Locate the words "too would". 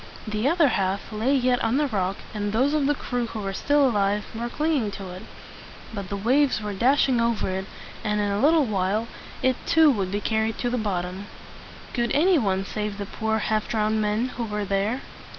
9.67-10.09